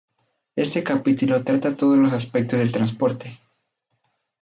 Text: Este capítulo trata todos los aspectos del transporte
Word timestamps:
Este 0.55 0.83
capítulo 0.83 1.43
trata 1.43 1.77
todos 1.77 1.95
los 1.95 2.11
aspectos 2.11 2.57
del 2.57 2.71
transporte 2.71 3.37